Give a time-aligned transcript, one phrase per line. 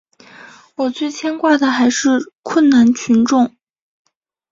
[0.77, 3.55] 我最牵挂的还是困难群众。